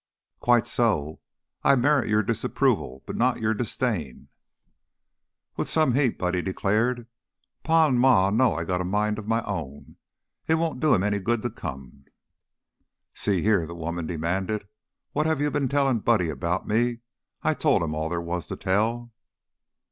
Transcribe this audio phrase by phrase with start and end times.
[0.39, 1.19] "Quite so.
[1.61, 4.29] I merit your disapproval, but not your disdain."
[5.57, 7.05] With some heat Buddy declared:
[7.61, 9.97] "Pa an' Ma know that I got a mind of my own.
[10.47, 12.05] It won't do 'em any good to come."
[13.13, 14.67] "See here," the woman demanded.
[15.11, 17.01] "What have you been telling Buddy about me?
[17.43, 19.13] I told him all there was to tell."